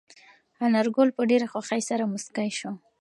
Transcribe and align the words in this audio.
انارګل 0.65 1.09
په 1.17 1.21
ډېرې 1.29 1.47
خوښۍ 1.51 1.81
سره 1.89 2.09
موسکی 2.11 2.49
شو. 2.59 2.71